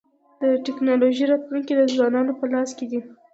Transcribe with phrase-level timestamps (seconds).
[0.41, 2.99] د ټکنالوژۍ راتلونکی د ځوانانو په لاس کي دی.